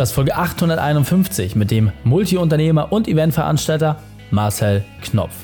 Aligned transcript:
Das 0.00 0.08
ist 0.08 0.14
Folge 0.14 0.34
851 0.34 1.56
mit 1.56 1.70
dem 1.70 1.92
Multiunternehmer 2.04 2.90
und 2.90 3.06
Eventveranstalter 3.06 4.00
Marcel 4.30 4.82
Knopf. 5.02 5.34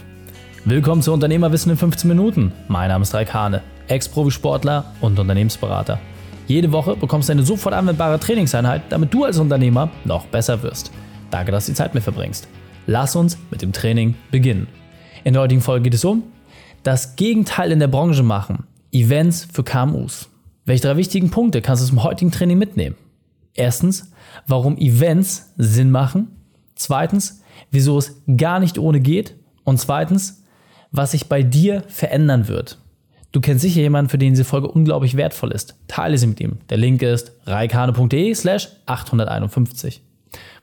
Willkommen 0.64 1.02
zu 1.02 1.12
Unternehmerwissen 1.12 1.72
in 1.72 1.76
15 1.76 2.08
Minuten. 2.08 2.52
Mein 2.66 2.88
Name 2.88 3.02
ist 3.02 3.12
Raik 3.12 3.34
Hane, 3.34 3.60
Ex-Profisportler 3.88 4.94
und 5.02 5.18
Unternehmensberater. 5.18 5.98
Jede 6.46 6.72
Woche 6.72 6.96
bekommst 6.96 7.28
du 7.28 7.32
eine 7.32 7.42
sofort 7.42 7.74
anwendbare 7.74 8.18
Trainingseinheit, 8.18 8.84
damit 8.88 9.12
du 9.12 9.24
als 9.24 9.38
Unternehmer 9.38 9.90
noch 10.06 10.24
besser 10.24 10.62
wirst. 10.62 10.90
Danke, 11.30 11.52
dass 11.52 11.66
du 11.66 11.72
die 11.72 11.76
Zeit 11.76 11.92
mit 11.92 12.02
verbringst. 12.02 12.48
Lass 12.86 13.14
uns 13.14 13.36
mit 13.50 13.60
dem 13.60 13.74
Training 13.74 14.14
beginnen. 14.30 14.68
In 15.24 15.34
der 15.34 15.42
heutigen 15.42 15.60
Folge 15.60 15.82
geht 15.82 15.94
es 15.94 16.04
um 16.06 16.22
das 16.82 17.16
Gegenteil 17.16 17.72
in 17.72 17.78
der 17.78 17.88
Branche 17.88 18.22
machen. 18.22 18.64
Events 18.90 19.46
für 19.52 19.64
KMUs. 19.64 20.30
Welche 20.64 20.84
drei 20.84 20.96
wichtigen 20.96 21.30
Punkte 21.30 21.60
kannst 21.60 21.82
du 21.82 21.88
zum 21.88 22.02
heutigen 22.02 22.30
Training 22.30 22.56
mitnehmen? 22.56 22.96
Erstens, 23.56 24.12
warum 24.46 24.76
Events 24.76 25.52
Sinn 25.56 25.90
machen. 25.90 26.28
Zweitens, 26.74 27.42
wieso 27.70 27.98
es 27.98 28.22
gar 28.36 28.60
nicht 28.60 28.78
ohne 28.78 29.00
geht. 29.00 29.34
Und 29.64 29.78
zweitens, 29.78 30.44
was 30.92 31.10
sich 31.10 31.28
bei 31.28 31.42
dir 31.42 31.82
verändern 31.88 32.48
wird. 32.48 32.78
Du 33.32 33.40
kennst 33.40 33.62
sicher 33.62 33.80
jemanden, 33.80 34.08
für 34.08 34.18
den 34.18 34.32
diese 34.32 34.44
Folge 34.44 34.68
unglaublich 34.68 35.16
wertvoll 35.16 35.52
ist. 35.52 35.74
Teile 35.88 36.16
sie 36.16 36.26
mit 36.26 36.40
ihm. 36.40 36.58
Der 36.70 36.78
Link 36.78 37.02
ist 37.02 37.32
reikane.de 37.44 38.34
slash 38.34 38.68
851. 38.86 40.02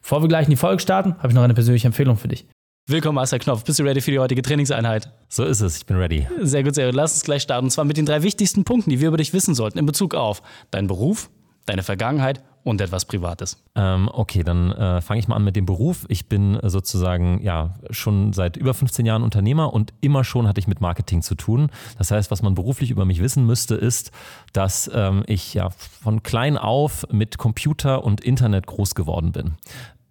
Bevor 0.02 0.22
wir 0.22 0.28
gleich 0.28 0.46
in 0.46 0.52
die 0.52 0.56
Folge 0.56 0.82
starten, 0.82 1.16
habe 1.18 1.28
ich 1.30 1.34
noch 1.34 1.44
eine 1.44 1.54
persönliche 1.54 1.88
Empfehlung 1.88 2.18
für 2.18 2.28
dich. 2.28 2.46
Willkommen, 2.88 3.16
Meister 3.16 3.40
Knopf. 3.40 3.64
Bist 3.64 3.80
du 3.80 3.84
ready 3.84 4.02
für 4.02 4.12
die 4.12 4.20
heutige 4.20 4.42
Trainingseinheit? 4.42 5.10
So 5.30 5.46
ist 5.46 5.62
es, 5.62 5.78
ich 5.78 5.86
bin 5.86 5.98
ready. 5.98 6.28
Sehr 6.42 6.64
gut, 6.64 6.76
sehr 6.76 6.88
gut. 6.88 6.96
Lass 6.96 7.14
uns 7.14 7.24
gleich 7.24 7.44
starten. 7.44 7.68
Und 7.68 7.72
zwar 7.72 7.86
mit 7.86 7.96
den 7.96 8.06
drei 8.06 8.24
wichtigsten 8.24 8.66
Punkten, 8.66 8.90
die 8.90 9.00
wir 9.00 9.08
über 9.08 9.18
dich 9.18 9.34
wissen 9.34 9.56
sollten 9.56 9.78
in 9.78 9.86
Bezug 9.86 10.16
auf 10.16 10.42
deinen 10.72 10.88
Beruf, 10.88 11.30
deine 11.66 11.84
Vergangenheit 11.84 12.44
und 12.64 12.82
etwas 12.82 13.06
Privates. 13.06 13.62
Ähm, 13.76 14.10
okay, 14.12 14.44
dann 14.44 14.72
äh, 14.72 15.02
fange 15.02 15.20
ich 15.20 15.28
mal 15.28 15.36
an 15.36 15.44
mit 15.44 15.56
dem 15.56 15.66
Beruf. 15.66 16.06
Ich 16.08 16.28
bin 16.28 16.56
äh, 16.56 16.70
sozusagen 16.70 17.42
ja 17.42 17.76
schon 17.90 18.34
seit 18.34 18.58
über 18.58 18.74
15 18.74 19.06
Jahren 19.06 19.24
Unternehmer 19.24 19.74
und 19.74 19.94
immer 20.02 20.24
schon 20.24 20.48
hatte 20.48 20.60
ich 20.60 20.68
mit 20.68 20.82
Marketing 20.82 21.22
zu 21.22 21.36
tun. 21.36 21.70
Das 21.98 22.12
heißt, 22.12 22.32
was 22.32 22.42
man 22.42 22.56
beruflich 22.56 22.92
über 22.92 23.06
mich 23.06 23.22
wissen 23.22 23.46
müsste, 23.46 23.76
ist, 23.76 24.12
dass 24.54 24.90
ähm, 24.94 25.24
ich 25.28 25.54
ja 25.54 25.70
von 25.70 26.24
klein 26.24 26.58
auf 26.58 27.06
mit 27.12 27.38
Computer 27.38 28.04
und 28.04 28.22
Internet 28.22 28.68
groß 28.68 28.96
geworden 28.96 29.32
bin. 29.32 29.54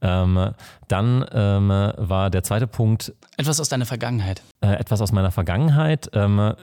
Ähm, 0.03 0.51
dann 0.89 1.25
ähm, 1.33 1.69
war 1.69 2.29
der 2.29 2.43
zweite 2.43 2.67
Punkt. 2.67 3.15
Etwas 3.37 3.61
aus 3.61 3.69
deiner 3.69 3.87
Vergangenheit. 3.87 4.43
Äh, 4.61 4.75
etwas 4.75 5.01
aus 5.01 5.13
meiner 5.13 5.31
Vergangenheit. 5.31 6.11
Ähm, 6.13 6.55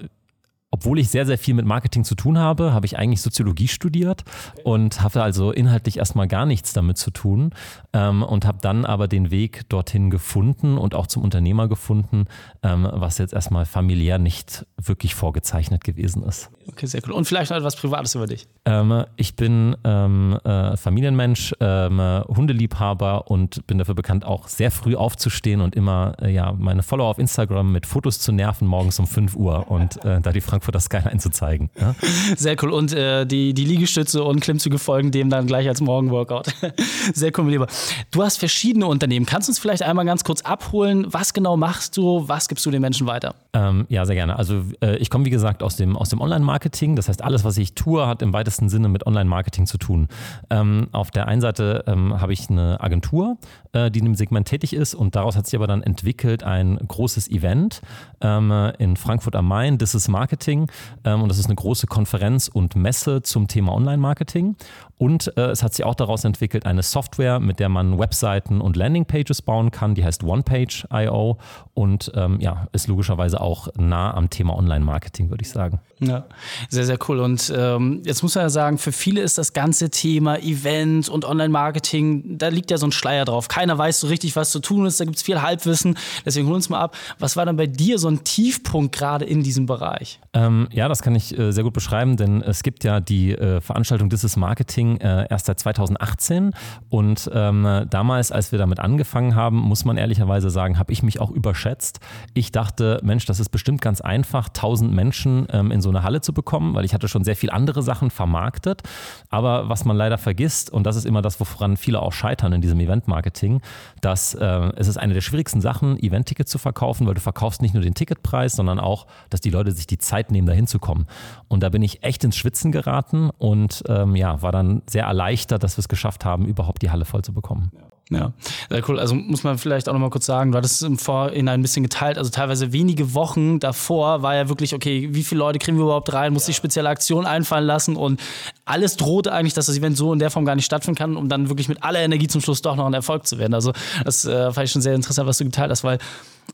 obwohl 0.80 1.00
ich 1.00 1.10
sehr, 1.10 1.26
sehr 1.26 1.38
viel 1.38 1.56
mit 1.56 1.66
Marketing 1.66 2.06
zu 2.06 2.16
tun 2.16 2.38
habe, 2.38 2.72
habe 2.72 2.86
ich 2.86 2.98
eigentlich 2.98 3.22
Soziologie 3.22 3.68
studiert 3.68 4.24
und 4.64 5.02
hatte 5.02 5.22
also 5.22 5.52
inhaltlich 5.52 5.98
erstmal 5.98 6.30
gar 6.30 6.46
nichts 6.46 6.72
damit 6.72 6.98
zu 6.98 7.12
tun 7.12 7.52
ähm, 7.92 8.24
und 8.24 8.46
habe 8.46 8.60
dann 8.62 8.86
aber 8.86 9.10
den 9.10 9.30
Weg 9.30 9.68
dorthin 9.68 10.10
gefunden 10.10 10.78
und 10.78 10.96
auch 10.96 11.08
zum 11.08 11.22
Unternehmer 11.22 11.68
gefunden, 11.68 12.28
ähm, 12.64 12.88
was 12.90 13.18
jetzt 13.18 13.34
erstmal 13.34 13.66
familiär 13.66 14.20
nicht 14.20 14.66
wirklich 14.82 15.16
vorgezeichnet 15.16 15.84
gewesen 15.84 16.24
ist. 16.24 16.50
Okay, 16.70 16.86
sehr 16.86 17.02
cool. 17.08 17.14
Und 17.14 17.26
vielleicht 17.26 17.52
noch 17.52 17.58
etwas 17.58 17.76
Privates 17.76 18.16
über 18.16 18.28
dich. 18.28 18.48
Ähm, 18.64 19.04
ich 19.18 19.36
bin 19.36 19.76
ähm, 19.84 20.40
äh, 20.46 20.78
Familienmensch, 20.78 21.54
ähm, 21.60 22.00
Hundeliebhaber 22.00 23.30
und 23.30 23.68
bin 23.68 23.80
dafür 23.80 23.96
bekannt, 23.96 24.24
auch 24.24 24.48
sehr 24.48 24.72
früh 24.72 24.96
aufzustehen 24.96 25.60
und 25.60 25.76
immer 25.76 26.16
äh, 26.22 26.32
ja, 26.32 26.54
meine 26.54 26.84
Follower 26.84 27.10
auf 27.10 27.20
Instagram 27.20 27.74
mit 27.74 27.86
Fotos 27.86 28.20
zu 28.20 28.32
nerven 28.32 28.66
morgens 28.66 28.98
um 29.00 29.08
5 29.08 29.36
Uhr 29.36 29.70
und 29.70 30.04
äh, 30.06 30.22
da 30.22 30.32
die 30.32 30.42
Frankfurter 30.70 30.80
Skyline 30.80 31.20
zu 31.20 31.30
zeigen. 31.30 31.70
Ja? 31.80 31.96
Sehr 32.38 32.56
cool. 32.62 32.72
Und 32.72 32.94
äh, 32.94 33.26
die, 33.26 33.54
die 33.54 33.66
Liegestütze 33.66 34.24
und 34.24 34.40
Klimmzüge 34.40 34.78
folgen 34.78 35.12
dem 35.12 35.30
dann 35.30 35.48
gleich 35.48 35.68
als 35.68 35.82
Morgenworkout. 35.82 36.44
sehr 37.14 37.32
cool, 37.38 37.46
mein 37.46 37.52
Lieber. 37.52 37.68
Du 38.12 38.24
hast 38.24 38.38
verschiedene 38.38 38.86
Unternehmen. 38.88 39.26
Kannst 39.26 39.48
du 39.48 39.52
uns 39.52 39.60
vielleicht 39.60 39.84
einmal 39.84 40.06
ganz 40.06 40.24
kurz 40.24 40.42
abholen? 40.42 41.06
Was 41.10 41.34
genau 41.34 41.58
machst 41.58 41.98
du? 41.98 42.28
Was 42.28 42.48
gibst 42.48 42.66
du 42.66 42.72
den 42.72 42.82
Menschen 42.82 43.08
weiter? 43.08 43.36
Ähm, 43.54 43.86
ja, 43.90 44.06
sehr 44.06 44.16
gerne. 44.16 44.38
Also 44.38 44.64
äh, 44.82 44.98
ich 44.98 45.10
komme, 45.10 45.26
wie 45.26 45.30
gesagt, 45.30 45.64
aus 45.64 45.76
dem, 45.76 45.98
aus 45.98 46.10
dem 46.10 46.22
Online-Marketing. 46.22 46.96
Das 46.96 47.10
heißt, 47.10 47.24
alles, 47.24 47.44
was 47.44 47.58
ich 47.58 47.74
tue, 47.74 48.06
hat 48.06 48.22
im 48.22 48.34
weitesten 48.34 48.70
Sinne 48.70 48.90
mit 48.90 49.06
Online-Marketing 49.06 49.66
zu 49.66 49.78
tun. 49.78 50.08
Ähm, 50.50 50.88
auf 50.92 51.12
der 51.12 51.28
einen 51.28 51.42
Seite 51.42 51.84
ähm, 51.88 52.20
habe 52.20 52.34
ich 52.34 52.50
eine 52.50 52.80
Agentur, 52.82 53.38
äh, 53.74 53.90
die 53.90 54.00
in 54.00 54.06
dem 54.06 54.16
Segment 54.16 54.48
tätig 54.48 54.74
ist 54.74 54.94
und 54.94 55.16
daraus 55.16 55.36
hat 55.36 55.46
sich 55.46 55.56
aber 55.56 55.68
dann 55.68 55.84
entwickelt 55.84 56.44
ein 56.44 56.78
großes 56.78 57.30
Event 57.30 57.82
ähm, 58.22 58.52
in 58.78 58.98
Frankfurt 58.98 59.36
am 59.36 59.48
Main, 59.48 59.80
This 59.80 59.96
is 59.96 60.08
Marketing 60.08 60.59
ähm, 61.04 61.22
und 61.22 61.30
das 61.30 61.40
ist 61.40 61.46
eine 61.46 61.56
große 61.56 61.88
Konferenz 61.88 62.48
und 62.48 62.76
Messe 62.76 63.22
zum 63.22 63.48
Thema 63.48 63.74
Online-Marketing 63.74 64.56
und 65.00 65.36
äh, 65.38 65.52
es 65.52 65.64
hat 65.64 65.74
sich 65.74 65.86
auch 65.86 65.96
daraus 65.96 66.26
entwickelt 66.26 66.66
eine 66.66 66.84
Software, 66.84 67.40
mit 67.40 67.60
der 67.60 67.70
man 67.70 67.98
Webseiten 67.98 68.60
und 68.60 68.76
Landingpages 68.76 69.42
bauen 69.42 69.72
kann, 69.72 69.96
die 69.96 70.04
heißt 70.04 70.26
OnePage.io 70.26 71.38
und 71.74 72.12
ähm, 72.16 72.42
ja, 72.42 72.68
ist 72.74 72.88
logischerweise 72.88 73.40
auch 73.40 73.70
nah 73.78 74.14
am 74.14 74.30
Thema 74.30 74.58
Online-Marketing, 74.58 75.30
würde 75.30 75.42
ich 75.42 75.50
sagen. 75.50 75.80
Ja, 76.02 76.26
sehr, 76.68 76.86
sehr 76.86 76.98
cool. 77.08 77.20
Und 77.20 77.52
ähm, 77.56 78.02
jetzt 78.06 78.24
muss 78.24 78.36
man 78.36 78.44
ja 78.44 78.50
sagen, 78.50 78.78
für 78.78 78.92
viele 78.92 79.22
ist 79.22 79.38
das 79.38 79.54
ganze 79.54 79.90
Thema 79.90 80.38
Event 80.38 81.08
und 81.08 81.24
Online-Marketing, 81.24 82.38
da 82.38 82.50
liegt 82.50 82.70
ja 82.70 82.78
so 82.78 82.88
ein 82.88 82.92
Schleier 82.92 83.24
drauf. 83.24 83.48
Keiner 83.48 83.78
weiß 83.78 84.02
so 84.02 84.08
richtig, 84.08 84.36
was 84.36 84.52
zu 84.52 84.60
tun 84.60 84.86
ist. 84.86 85.00
Da 85.00 85.06
gibt 85.06 85.16
es 85.16 85.24
viel 85.24 85.42
Halbwissen. 85.42 85.98
Deswegen 86.26 86.48
holen 86.48 86.54
wir 86.54 86.58
uns 86.58 86.70
mal 86.70 86.82
ab. 86.82 86.98
Was 87.20 87.38
war 87.38 87.46
dann 87.46 87.56
bei 87.56 87.68
dir 87.68 88.00
so 88.00 88.10
ein 88.10 88.26
Tiefpunkt 88.26 88.94
gerade 88.94 89.24
in 89.24 89.44
diesem 89.44 89.66
Bereich? 89.66 90.20
Ähm, 90.34 90.68
ja, 90.74 90.90
das 90.90 91.02
kann 91.02 91.16
ich 91.16 91.38
äh, 91.38 91.52
sehr 91.52 91.64
gut 91.64 91.74
beschreiben, 91.74 92.18
denn 92.18 92.42
es 92.42 92.64
gibt 92.64 92.84
ja 92.84 93.00
die 93.00 93.32
äh, 93.32 93.62
Veranstaltung 93.62 94.10
This 94.10 94.26
is 94.26 94.36
Marketing 94.36 94.89
äh, 94.98 95.28
erst 95.30 95.48
seit 95.48 95.60
2018. 95.60 96.52
Und 96.90 97.30
ähm, 97.34 97.86
damals, 97.90 98.32
als 98.32 98.52
wir 98.52 98.60
damit 98.60 98.80
angefangen 98.80 99.36
haben, 99.36 99.58
muss 99.58 99.86
man 99.86 99.98
ehrlicherweise 99.98 100.50
sagen, 100.50 100.78
habe 100.78 100.94
ich 100.94 101.04
mich 101.04 101.20
auch 101.20 101.32
überschätzt. 101.32 102.00
Ich 102.34 102.52
dachte, 102.52 103.00
Mensch, 103.04 103.26
das 103.26 103.40
ist 103.40 103.50
bestimmt 103.50 103.82
ganz 103.82 104.02
einfach, 104.02 104.48
1000 104.48 104.94
Menschen 104.94 105.48
ähm, 105.52 105.72
in 105.72 105.82
so 105.82 105.90
eine 105.90 106.04
Halle 106.04 106.22
zu 106.22 106.34
bekommen, 106.34 106.76
weil 106.76 106.86
ich 106.86 106.94
hatte 106.94 107.08
schon 107.08 107.24
sehr 107.24 107.36
viel 107.36 107.50
andere 107.50 107.82
Sachen 107.82 108.12
vermarktet. 108.12 108.84
Aber 109.30 109.70
was 109.70 109.86
man 109.86 109.98
leider 109.98 110.18
vergisst, 110.18 110.72
und 110.72 110.84
das 110.86 110.96
ist 110.96 111.06
immer 111.06 111.22
das, 111.22 111.40
woran 111.40 111.76
viele 111.76 112.02
auch 112.02 112.14
scheitern 112.14 112.54
in 112.54 112.62
diesem 112.62 112.80
Event-Marketing, 112.80 113.62
dass 114.02 114.36
äh, 114.36 114.46
es 114.76 114.88
ist 114.88 114.98
eine 114.98 115.14
der 115.14 115.22
schwierigsten 115.22 115.62
Sachen, 115.62 115.98
Event-Tickets 115.98 116.52
zu 116.52 116.60
verkaufen, 116.60 117.08
weil 117.08 117.16
du 117.16 117.22
verkaufst 117.22 117.62
nicht 117.62 117.74
nur 117.74 117.82
den 117.82 117.94
Ticketpreis, 117.96 118.54
sondern 118.54 118.80
auch, 118.80 119.08
dass 119.30 119.42
die 119.42 119.50
Leute 119.50 119.72
sich 119.72 119.88
die 119.88 119.98
Zeit 119.98 120.20
Zeit 120.20 120.32
nehmen, 120.32 120.48
da 120.48 120.54
hinzukommen. 120.54 121.06
Und 121.48 121.64
da 121.64 121.70
bin 121.70 121.82
ich 121.82 122.04
echt 122.04 122.24
ins 122.24 122.36
Schwitzen 122.36 122.72
geraten 122.72 123.30
und 123.38 123.84
ähm, 123.88 124.16
ja, 124.16 124.42
war 124.42 124.52
dann 124.52 124.79
sehr 124.88 125.06
erleichtert, 125.06 125.64
dass 125.64 125.78
wir 125.78 125.80
es 125.80 125.90
geschafft 125.90 126.26
haben, 126.26 126.46
überhaupt 126.46 126.82
die 126.82 126.92
Halle 126.92 127.06
voll 127.06 127.24
zu 127.24 127.34
bekommen. 127.34 127.72
Ja, 128.12 128.34
sehr 128.70 128.90
cool. 128.90 129.00
Also 129.00 129.14
muss 129.14 129.44
man 129.44 129.60
vielleicht 129.60 129.88
auch 129.88 129.94
nochmal 129.94 130.10
kurz 130.10 130.26
sagen, 130.26 130.52
du 130.52 130.58
hattest 130.58 130.78
es 130.78 130.82
im 130.82 130.98
Vorhinein 130.98 131.60
ein 131.60 131.62
bisschen 131.62 131.84
geteilt. 131.84 132.18
Also 132.18 132.32
teilweise 132.32 132.74
wenige 132.74 133.14
Wochen 133.14 133.60
davor 133.60 134.24
war 134.24 134.36
ja 134.36 134.50
wirklich, 134.50 134.74
okay, 134.74 135.10
wie 135.12 135.24
viele 135.24 135.40
Leute 135.40 135.60
kriegen 135.60 135.78
wir 135.78 135.84
überhaupt 135.84 136.12
rein? 136.12 136.34
Muss 136.34 136.48
ja. 136.48 136.48
die 136.48 136.56
spezielle 136.56 136.90
Aktion 136.90 137.28
einfallen 137.28 137.66
lassen 137.66 137.96
und 137.96 138.20
alles 138.66 138.98
drohte 138.98 139.32
eigentlich, 139.32 139.54
dass 139.54 139.68
das 139.68 139.78
Event 139.78 139.96
so 139.96 140.12
in 140.12 140.18
der 140.18 140.32
Form 140.32 140.44
gar 140.44 140.56
nicht 140.56 140.66
stattfinden 140.66 140.98
kann, 140.98 141.18
um 141.18 141.30
dann 141.30 141.50
wirklich 141.50 141.70
mit 141.70 141.84
aller 141.84 142.00
Energie 142.00 142.28
zum 142.28 142.42
Schluss 142.42 142.64
doch 142.64 142.76
noch 142.76 142.88
ein 142.88 142.96
Erfolg 142.96 143.28
zu 143.28 143.38
werden. 143.38 143.54
Also 143.54 143.74
das 144.04 144.26
äh, 144.26 144.52
fand 144.52 144.66
ich 144.66 144.72
schon 144.72 144.82
sehr 144.82 144.96
interessant, 144.96 145.28
was 145.28 145.38
du 145.38 145.44
geteilt 145.44 145.70
hast, 145.70 145.84
weil 145.84 146.00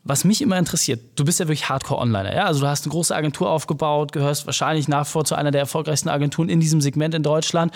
was 0.04 0.26
mich 0.26 0.42
immer 0.42 0.58
interessiert, 0.58 1.00
du 1.16 1.24
bist 1.24 1.40
ja 1.40 1.48
wirklich 1.48 1.70
Hardcore-Onliner, 1.70 2.36
ja? 2.36 2.46
Also 2.46 2.60
du 2.60 2.68
hast 2.68 2.84
eine 2.84 2.92
große 2.92 3.16
Agentur 3.16 3.50
aufgebaut, 3.50 4.12
gehörst 4.12 4.46
wahrscheinlich 4.46 4.90
nach 4.90 5.06
wie 5.08 5.12
vor 5.12 5.24
zu 5.24 5.36
einer 5.36 5.52
der 5.52 5.62
erfolgreichsten 5.62 6.10
Agenturen 6.10 6.50
in 6.50 6.60
diesem 6.60 6.82
Segment 6.82 7.16
in 7.16 7.24
Deutschland. 7.24 7.72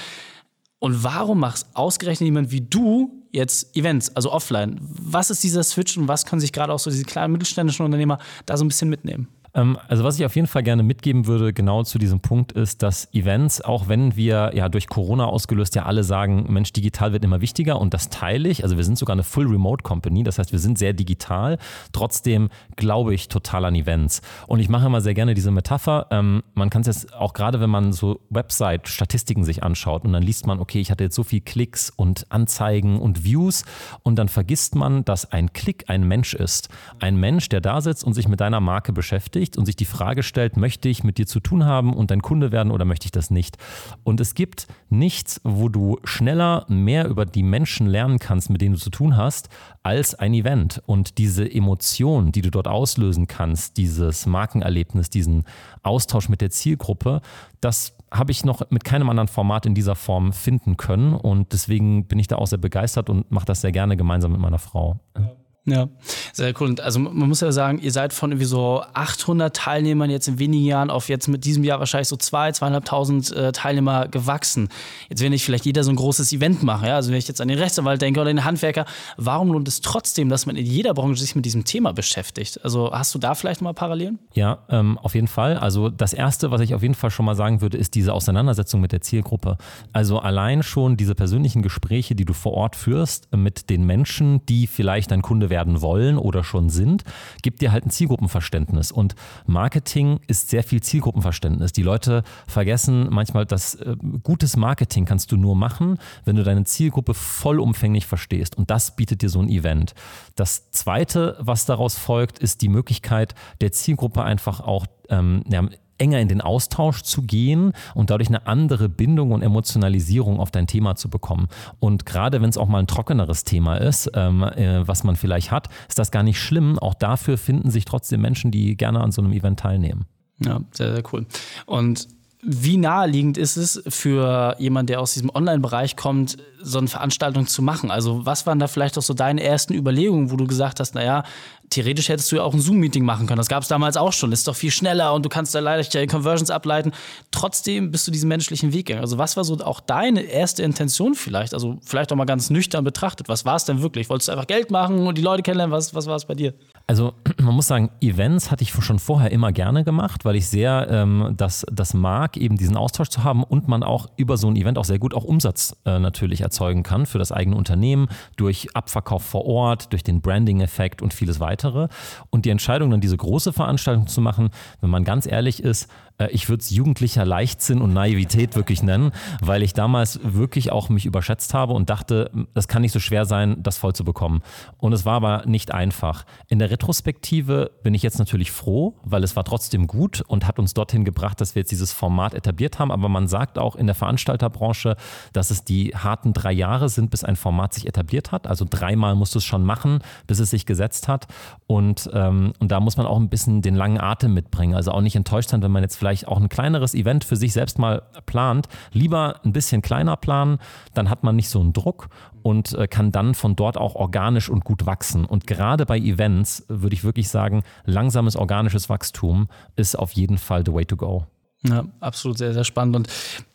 Und 0.80 1.04
warum 1.04 1.40
machst 1.40 1.68
ausgerechnet 1.74 2.26
jemand 2.26 2.52
wie 2.52 2.62
du 2.62 3.26
jetzt 3.32 3.76
Events, 3.76 4.16
also 4.16 4.32
offline? 4.32 4.80
Was 4.82 5.30
ist 5.30 5.44
dieser 5.44 5.64
Switch 5.64 5.98
und 5.98 6.08
was 6.08 6.26
können 6.26 6.40
sich 6.40 6.54
gerade 6.54 6.74
auch 6.74 6.80
so 6.80 6.90
diese 6.90 7.04
kleinen 7.04 7.34
mittelständischen 7.34 7.86
Unternehmer 7.86 8.20
da 8.46 8.58
so 8.58 8.64
ein 8.64 8.70
bisschen 8.70 8.90
mitnehmen? 8.90 9.28
Ähm, 9.54 9.78
also 9.88 10.04
was 10.04 10.20
ich 10.20 10.26
auf 10.26 10.36
jeden 10.36 10.48
Fall 10.48 10.64
gerne 10.64 10.84
mitgeben 10.84 11.28
würde, 11.28 11.54
genau 11.54 11.84
zu 11.84 11.98
diesem 11.98 12.20
Punkt, 12.20 12.52
ist, 12.52 12.84
dass 12.84 13.14
Events, 13.14 13.62
auch 13.62 13.88
wenn 13.88 14.16
wir 14.16 14.52
ja 14.54 14.70
durch 14.70 14.88
Corona 14.88 15.26
ausgelöst 15.26 15.76
ja 15.76 15.86
alle 15.86 16.04
sagen, 16.04 16.46
Mensch, 16.50 16.74
digital 16.74 17.14
wird 17.14 17.24
immer 17.24 17.42
wichtiger 17.42 17.80
und 17.80 17.94
das 17.94 18.10
teile 18.10 18.50
ich. 18.50 18.64
Also 18.64 18.78
wir 18.78 18.84
sind 18.84 18.98
sogar 18.98 19.14
eine 19.14 19.24
Full 19.24 19.48
Remote 19.48 19.84
Company, 19.84 20.24
das 20.24 20.40
heißt, 20.40 20.52
wir 20.52 20.60
sind 20.60 20.78
sehr 20.78 20.94
digital. 20.94 21.58
Trotzdem 21.92 22.50
glaube 22.76 23.14
ich 23.14 23.28
total 23.28 23.66
an 23.66 23.76
Events. 23.76 24.22
Und 24.48 24.60
ich 24.60 24.70
mache 24.70 24.86
immer 24.88 25.02
sehr 25.02 25.14
gerne 25.14 25.34
diese 25.34 25.52
Metapher. 25.52 26.08
Ähm, 26.12 26.44
man 26.54 26.70
kann 26.70 26.82
es 26.82 26.88
jetzt 26.88 27.14
auch 27.14 27.34
gerade, 27.34 27.60
wenn 27.60 27.70
man 27.70 27.94
so 27.94 28.22
Website-Statistiken 28.30 29.44
sich 29.44 29.64
anschaut 29.64 30.06
und 30.06 30.14
dann 30.14 30.24
liest 30.24 30.48
man, 30.48 30.60
okay, 30.60 30.80
ich 30.80 30.92
hatte 30.92 31.04
jetzt 31.04 31.16
so 31.16 31.24
viel 31.24 31.42
Klicks 31.42 31.90
und 31.90 32.26
Anzeigen 32.30 33.00
und 33.00 33.24
Views 33.24 33.66
und 34.04 34.18
dann 34.18 34.30
vergisst 34.30 34.76
man, 34.76 35.04
dass 35.06 35.32
ein 35.32 35.54
Klick 35.54 35.86
ein 35.88 36.08
Mensch 36.08 36.34
ist. 36.34 36.70
Ein 37.00 37.18
Mensch, 37.18 37.50
der 37.50 37.62
da 37.62 37.82
sitzt 37.82 38.04
und 38.04 38.14
sich 38.14 38.28
mit 38.28 38.40
deiner 38.40 38.60
Marke 38.60 38.94
beschäftigt 38.94 39.39
beschäftigt 39.40 39.58
und 39.58 39.66
sich 39.66 39.76
die 39.76 39.86
Frage 39.86 40.24
stellt, 40.24 40.58
möchte 40.58 40.90
ich 40.90 41.04
mit 41.04 41.18
dir 41.18 41.26
zu 41.26 41.40
tun 41.40 41.66
haben 41.66 41.94
und 41.94 42.12
dein 42.12 42.22
Kunde 42.22 42.52
werden 42.52 42.72
oder 42.72 42.86
möchte 42.86 43.06
ich 43.06 43.12
das 43.12 43.32
nicht? 43.32 43.58
Und 44.04 44.20
es 44.20 44.36
gibt 44.36 44.68
nichts, 44.90 45.40
wo 45.44 45.70
du 45.70 46.00
schneller 46.04 46.66
mehr 46.68 47.08
über 47.08 47.26
die 47.26 47.44
Menschen 47.44 47.88
lernen 47.88 48.20
kannst, 48.20 48.50
mit 48.50 48.62
denen 48.62 48.76
du 48.76 48.80
zu 48.80 48.90
tun 48.90 49.16
hast, 49.16 49.50
als 49.84 50.16
ein 50.16 50.34
Event. 50.34 50.82
Und 50.86 51.18
diese 51.18 51.50
Emotion, 51.50 52.32
die 52.32 52.42
du 52.42 52.52
dort 52.52 52.68
auslösen 52.68 53.28
kannst, 53.28 53.78
dieses 53.78 54.26
Markenerlebnis, 54.26 55.10
diesen 55.10 55.44
Austausch 55.84 56.30
mit 56.30 56.42
der 56.42 56.50
Zielgruppe, 56.50 57.22
das 57.62 57.96
habe 58.12 58.32
ich 58.32 58.44
noch 58.44 58.62
mit 58.72 58.84
keinem 58.84 59.10
anderen 59.10 59.28
Format 59.28 59.66
in 59.66 59.76
dieser 59.76 59.96
Form 59.96 60.34
finden 60.34 60.78
können 60.78 61.14
und 61.14 61.54
deswegen 61.54 62.08
bin 62.08 62.18
ich 62.18 62.28
da 62.28 62.38
auch 62.38 62.48
sehr 62.48 62.58
begeistert 62.58 63.10
und 63.10 63.30
mache 63.32 63.46
das 63.46 63.62
sehr 63.62 63.72
gerne 63.72 63.98
gemeinsam 63.98 64.32
mit 64.32 64.42
meiner 64.42 64.58
Frau. 64.58 65.00
Ja. 65.16 65.39
Ja, 65.66 65.88
sehr 66.34 66.54
cool. 66.60 66.70
Und 66.70 66.82
also 66.82 67.00
man 67.00 67.28
muss 67.28 67.42
ja 67.42 67.52
sagen, 67.52 67.80
ihr 67.80 67.92
seid 67.92 68.14
von 68.14 68.32
irgendwie 68.32 68.46
so 68.46 68.82
800 68.94 69.56
Teilnehmern 69.56 70.10
jetzt 70.10 70.28
in 70.28 70.40
wenigen 70.40 70.66
Jahren 70.66 70.90
auf 70.90 71.10
jetzt 71.10 71.28
mit 71.28 71.46
diesem 71.46 71.64
Jahr 71.64 71.80
wahrscheinlich 71.80 72.08
so 72.08 72.16
zwei, 72.16 72.52
zweieinhalbtausend 72.52 73.32
äh, 73.32 73.52
Teilnehmer 73.52 74.08
gewachsen. 74.08 74.70
Jetzt 75.10 75.22
will 75.22 75.30
nicht 75.30 75.44
vielleicht 75.44 75.66
jeder 75.66 75.84
so 75.84 75.92
ein 75.92 75.96
großes 75.96 76.32
Event 76.32 76.64
machen. 76.64 76.88
Ja? 76.88 76.96
Also 76.96 77.12
wenn 77.12 77.18
ich 77.18 77.28
jetzt 77.28 77.42
an 77.42 77.50
den 77.50 77.60
Rechtsanwalt 77.60 78.02
denke 78.02 78.22
oder 78.22 78.32
den 78.32 78.46
Handwerker, 78.46 78.86
warum 79.18 79.52
lohnt 79.52 79.68
es 79.68 79.82
trotzdem, 79.82 80.30
dass 80.30 80.46
man 80.46 80.56
in 80.56 80.66
jeder 80.66 80.94
Branche 80.94 81.20
sich 81.22 81.36
mit 81.36 81.46
diesem 81.46 81.66
Thema 81.66 81.92
beschäftigt? 81.92 82.64
Also 82.64 82.92
hast 82.92 83.14
du 83.14 83.20
da 83.20 83.36
vielleicht 83.36 83.62
mal 83.62 83.74
Parallelen? 83.74 84.20
Ja, 84.34 84.60
ähm, 84.70 84.98
auf 84.98 85.14
jeden 85.14 85.28
Fall. 85.28 85.58
Also 85.58 85.90
das 85.90 86.14
Erste, 86.14 86.52
was 86.52 86.62
ich 86.62 86.74
auf 86.74 86.82
jeden 86.82 86.96
Fall 86.96 87.12
schon 87.12 87.26
mal 87.26 87.36
sagen 87.36 87.62
würde, 87.62 87.78
ist 87.78 87.96
diese 87.96 88.14
Auseinandersetzung 88.14 88.82
mit 88.82 88.92
der 88.92 89.02
Zielgruppe. 89.02 89.58
Also 89.92 90.20
allein 90.20 90.64
schon 90.64 90.98
diese 90.98 91.16
persönlichen 91.16 91.62
Gespräche, 91.62 92.16
die 92.16 92.26
du 92.26 92.34
vor 92.34 92.54
Ort 92.54 92.76
führst 92.76 93.28
mit 93.36 93.70
den 93.70 93.86
Menschen, 93.86 94.46
die 94.46 94.66
vielleicht 94.66 95.12
dein 95.12 95.22
Kunde 95.22 95.49
werden 95.50 95.82
wollen 95.82 96.18
oder 96.18 96.44
schon 96.44 96.70
sind, 96.70 97.04
gibt 97.42 97.62
dir 97.62 97.72
halt 97.72 97.86
ein 97.86 97.90
Zielgruppenverständnis. 97.90 98.92
Und 98.92 99.16
Marketing 99.46 100.20
ist 100.28 100.50
sehr 100.50 100.64
viel 100.64 100.82
Zielgruppenverständnis. 100.82 101.74
Die 101.74 101.84
Leute 101.84 102.24
vergessen 102.48 103.08
manchmal, 103.10 103.46
dass 103.46 103.76
äh, 103.76 103.96
gutes 104.24 104.58
Marketing 104.58 105.06
kannst 105.06 105.32
du 105.32 105.38
nur 105.38 105.56
machen, 105.56 105.98
wenn 106.26 106.36
du 106.36 106.44
deine 106.44 106.64
Zielgruppe 106.64 107.14
vollumfänglich 107.14 108.06
verstehst. 108.06 108.58
Und 108.58 108.70
das 108.70 108.96
bietet 108.96 109.22
dir 109.22 109.30
so 109.30 109.40
ein 109.40 109.50
Event. 109.50 109.94
Das 110.36 110.72
Zweite, 110.72 111.36
was 111.40 111.66
daraus 111.66 111.98
folgt, 111.98 112.40
ist 112.40 112.62
die 112.62 112.70
Möglichkeit 112.70 113.36
der 113.62 113.72
Zielgruppe 113.72 114.24
einfach 114.24 114.60
auch 114.60 114.86
ähm, 115.10 115.44
ja, 115.50 115.68
enger 116.00 116.20
in 116.20 116.28
den 116.28 116.42
Austausch 116.42 117.04
zu 117.04 117.22
gehen 117.22 117.74
und 117.94 118.10
dadurch 118.10 118.30
eine 118.30 118.48
andere 118.48 118.90
Bindung 118.90 119.32
und 119.32 119.42
Emotionalisierung 119.42 120.40
auf 120.40 120.52
dein 120.52 120.68
Thema 120.68 120.96
zu 120.96 121.10
bekommen. 121.10 121.48
Und 121.80 122.06
gerade 122.06 122.42
wenn 122.42 122.50
es 122.50 122.58
auch 122.58 122.68
mal 122.68 122.80
ein 122.80 122.88
trockeneres 122.88 123.44
Thema 123.44 123.76
ist, 123.76 124.12
ähm, 124.14 124.44
äh, 124.44 124.88
was 124.88 125.04
man 125.04 125.16
vielleicht 125.16 125.52
hat, 125.52 125.68
ist 125.88 126.00
das 126.00 126.12
gar 126.12 126.24
nicht 126.24 126.40
schlimm. 126.40 126.80
Auch 126.80 126.94
dafür 126.94 127.38
finden 127.38 127.72
sich 127.72 127.86
trotzdem 127.86 128.22
Menschen, 128.22 128.52
die 128.52 128.76
gerne 128.78 129.02
an 129.02 129.12
so 129.12 129.22
einem 129.22 129.34
Event 129.34 129.60
teilnehmen. 129.60 130.06
Ja, 130.44 130.62
sehr, 130.72 130.94
sehr 130.94 131.04
cool. 131.12 131.26
Und 131.66 132.08
wie 132.42 132.78
naheliegend 132.78 133.38
ist 133.38 133.58
es 133.58 133.84
für 133.90 134.56
jemanden, 134.60 134.88
der 134.88 135.02
aus 135.02 135.14
diesem 135.14 135.30
Online-Bereich 135.30 135.98
kommt, 135.98 136.38
so 136.62 136.78
eine 136.78 136.88
Veranstaltung 136.88 137.48
zu 137.48 137.62
machen? 137.62 137.92
Also, 137.92 138.26
was 138.26 138.48
waren 138.48 138.60
da 138.60 138.68
vielleicht 138.68 138.98
auch 138.98 139.02
so 139.02 139.14
deine 139.14 139.44
ersten 139.44 139.74
Überlegungen, 139.74 140.32
wo 140.32 140.38
du 140.38 140.48
gesagt 140.48 140.80
hast, 140.80 140.96
naja, 140.96 141.24
theoretisch 141.70 142.10
hättest 142.10 142.32
du 142.32 142.38
ja 142.38 142.44
auch 142.44 142.54
ein 142.54 142.60
Zoom-Meeting 142.60 143.04
machen 143.04 143.28
können. 143.28 143.38
Das 143.38 143.48
gab 143.48 143.64
es 143.64 143.70
damals 143.70 143.98
auch 143.98 144.14
schon. 144.14 144.32
Ist 144.32 144.48
doch 144.48 144.56
viel 144.56 144.72
schneller 144.72 145.14
und 145.14 145.26
du 145.26 145.30
kannst 145.30 145.54
da 145.54 145.60
leichter 145.60 146.06
Conversions 146.08 146.50
ableiten. 146.50 146.92
Trotzdem 147.32 147.92
bist 147.92 148.08
du 148.08 148.12
diesen 148.12 148.28
menschlichen 148.28 148.74
Weg 148.74 148.88
gegangen. 148.88 149.04
Also 149.04 149.18
was 149.18 149.38
war 149.38 149.44
so 149.44 149.58
auch 149.60 149.80
deine 149.80 150.22
erste 150.22 150.64
Intention 150.64 151.16
vielleicht? 151.16 151.54
Also 151.54 151.78
vielleicht 151.84 152.12
auch 152.12 152.16
mal 152.16 152.26
ganz 152.26 152.50
nüchtern 152.50 152.84
betrachtet. 152.84 153.30
Was 153.30 153.46
war 153.46 153.56
es 153.56 153.66
denn 153.66 153.82
wirklich? 153.82 154.10
Wolltest 154.10 154.28
du 154.28 154.32
einfach 154.32 154.48
Geld 154.48 154.72
machen 154.72 155.08
und 155.08 155.18
die 155.18 155.22
Leute 155.22 155.44
kennenlernen? 155.44 155.76
Was, 155.76 155.94
was 155.94 156.08
war 156.08 156.16
es 156.16 156.26
bei 156.26 156.36
dir? 156.36 156.54
Also 156.88 157.14
man 157.38 157.56
muss 157.56 157.68
sagen, 157.68 157.92
Events 158.02 158.52
hatte 158.52 158.64
ich 158.64 158.72
schon 158.72 159.00
vorher 159.00 159.32
immer 159.32 159.52
gerne 159.52 159.84
gemacht, 159.84 160.26
weil 160.26 160.36
ich 160.36 160.48
sehr 160.48 160.88
ähm, 160.90 161.34
das, 161.38 161.66
das 161.72 161.94
mag, 161.94 162.38
eben 162.38 162.58
diesen 162.58 162.78
Austausch 162.78 163.10
zu 163.10 163.24
haben 163.24 163.44
und 163.44 163.68
man 163.68 163.84
auch 163.84 164.10
über 164.18 164.38
so 164.38 164.50
ein 164.50 164.56
Event 164.56 164.78
auch 164.78 164.86
sehr 164.86 165.00
gut 165.00 165.14
auch 165.14 165.24
Umsatz 165.24 165.76
äh, 165.86 166.00
natürlich 166.00 166.42
erzeugen 166.42 166.84
kann 166.84 167.06
für 167.06 167.20
das 167.20 167.32
eigene 167.32 167.56
Unternehmen 167.56 168.08
durch 168.38 168.76
Abverkauf 168.76 169.24
vor 169.24 169.46
Ort, 169.46 169.92
durch 169.94 170.04
den 170.04 170.22
Branding-Effekt 170.22 171.02
und 171.02 171.14
vieles 171.14 171.40
weiter 171.40 171.59
weitere. 171.60 171.88
Und 172.30 172.46
die 172.46 172.50
Entscheidung, 172.50 172.90
dann 172.92 173.02
diese 173.02 173.18
große 173.18 173.54
Veranstaltung 173.54 174.08
zu 174.08 174.22
machen, 174.22 174.50
wenn 174.82 174.90
man 174.90 175.04
ganz 175.04 175.26
ehrlich 175.26 175.64
ist, 175.64 175.90
ich 176.28 176.50
würde 176.50 176.62
es 176.62 176.70
jugendlicher 176.70 177.26
Leichtsinn 177.26 177.82
und 177.82 177.94
Naivität 177.94 178.56
wirklich 178.56 178.84
nennen, 178.84 179.12
weil 179.42 179.64
ich 179.64 179.74
damals 179.74 180.20
wirklich 180.24 180.72
auch 180.72 180.90
mich 180.90 181.06
überschätzt 181.06 181.54
habe 181.54 181.74
und 181.74 181.90
dachte, 181.90 182.30
das 182.54 182.68
kann 182.68 182.82
nicht 182.82 182.92
so 182.92 183.00
schwer 183.00 183.26
sein, 183.26 183.64
das 183.64 183.78
voll 183.78 183.94
zu 183.94 184.04
bekommen. 184.04 184.42
Und 184.78 184.94
es 184.94 185.06
war 185.06 185.16
aber 185.16 185.44
nicht 185.46 185.74
einfach. 185.74 186.26
In 186.48 186.60
der 186.60 186.72
Retrospektive 186.72 187.72
bin 187.84 187.94
ich 187.94 188.04
jetzt 188.04 188.20
natürlich 188.20 188.52
froh, 188.52 188.96
weil 189.04 189.24
es 189.24 189.36
war 189.36 189.46
trotzdem 189.46 189.88
gut 189.88 190.22
und 190.28 190.46
hat 190.46 190.60
uns 190.60 190.74
dorthin 190.74 191.06
gebracht, 191.06 191.40
dass 191.40 191.56
wir 191.56 191.62
jetzt 191.62 191.72
dieses 191.72 191.94
Format 191.94 192.34
etabliert 192.34 192.80
haben. 192.80 192.92
Aber 192.92 193.08
man 193.08 193.28
sagt 193.28 193.58
auch 193.58 193.76
in 193.76 193.86
der 193.86 193.96
Veranstalterbranche, 193.96 194.98
dass 195.32 195.52
es 195.52 195.64
die 195.64 195.96
harten 195.96 196.34
drei 196.34 196.52
Jahre 196.52 196.90
sind, 196.90 197.12
bis 197.12 197.24
ein 197.24 197.36
Format 197.38 197.74
sich 197.74 197.88
etabliert 197.88 198.32
hat. 198.32 198.46
Also 198.46 198.66
dreimal 198.70 199.16
musst 199.16 199.36
du 199.36 199.40
es 199.40 199.46
schon 199.46 199.64
machen, 199.64 200.00
bis 200.28 200.40
es 200.40 200.50
sich 200.50 200.66
gesetzt 200.66 201.08
hat. 201.08 201.28
Und, 201.66 202.10
ähm, 202.14 202.54
und 202.60 202.72
da 202.72 202.80
muss 202.80 202.98
man 202.98 203.06
auch 203.06 203.18
ein 203.18 203.30
bisschen 203.30 203.62
den 203.62 203.76
langen 203.76 204.00
Atem 204.00 204.34
mitbringen. 204.34 204.76
Also 204.76 204.92
auch 204.92 205.02
nicht 205.02 205.16
enttäuscht 205.16 205.50
sein, 205.50 205.62
wenn 205.62 205.72
man 205.72 205.84
jetzt 205.84 205.96
vielleicht 205.96 206.09
vielleicht 206.10 206.28
auch 206.28 206.38
ein 206.38 206.50
kleineres 206.50 206.96
Event 206.96 207.24
für 207.24 207.36
sich 207.36 207.54
selbst 207.54 207.78
mal 207.78 208.02
plant, 208.26 208.68
lieber 208.92 209.40
ein 209.46 209.54
bisschen 209.54 209.84
kleiner 209.84 210.18
planen, 210.18 210.58
dann 210.96 211.08
hat 211.08 211.24
man 211.24 211.36
nicht 211.36 211.50
so 211.50 211.60
einen 211.60 211.72
Druck 211.72 212.10
und 212.42 212.74
äh, 212.74 212.88
kann 212.88 213.12
dann 213.12 213.36
von 213.36 213.56
dort 213.56 213.78
auch 213.78 213.94
organisch 213.94 214.50
und 214.50 214.64
gut 214.64 214.88
wachsen. 214.88 215.24
Und 215.26 215.46
gerade 215.46 215.86
bei 215.86 216.00
Events 216.00 216.66
würde 216.68 216.96
ich 216.96 217.04
wirklich 217.04 217.30
sagen, 217.30 217.62
langsames 217.86 218.36
organisches 218.36 218.90
Wachstum 218.90 219.50
ist 219.76 220.00
auf 220.00 220.14
jeden 220.14 220.40
Fall 220.40 220.64
the 220.66 220.74
way 220.74 220.84
to 220.84 220.96
go. 220.96 221.28
Ja, 221.62 221.86
absolut 222.00 222.40
sehr, 222.40 222.54
sehr 222.54 222.64
spannend. 222.64 222.96
Und 222.96 223.08